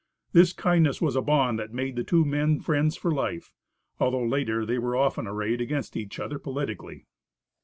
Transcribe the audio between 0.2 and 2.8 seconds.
This kindness was a bond that made the two men